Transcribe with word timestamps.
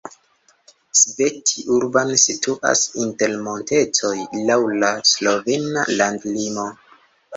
Sveti 0.99 1.65
Urban 1.75 2.13
situas 2.23 2.81
inter 3.03 3.35
montetoj 3.49 4.15
laŭ 4.51 4.59
la 4.81 4.91
slovena 5.15 5.85
landlimo. 6.01 6.67